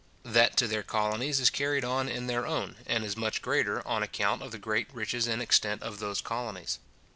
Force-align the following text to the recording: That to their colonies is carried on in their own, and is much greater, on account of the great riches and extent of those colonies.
That 0.25 0.57
to 0.57 0.67
their 0.67 0.81
colonies 0.81 1.39
is 1.39 1.51
carried 1.51 1.85
on 1.85 2.09
in 2.09 2.25
their 2.25 2.47
own, 2.47 2.75
and 2.87 3.03
is 3.05 3.15
much 3.15 3.39
greater, 3.43 3.87
on 3.87 4.01
account 4.01 4.41
of 4.41 4.51
the 4.51 4.57
great 4.57 4.87
riches 4.91 5.27
and 5.27 5.43
extent 5.43 5.83
of 5.83 5.99
those 5.99 6.21
colonies. 6.21 6.79